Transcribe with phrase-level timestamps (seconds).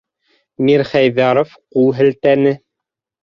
[0.69, 2.55] -Мирхәйҙәров ҡул һелтәне.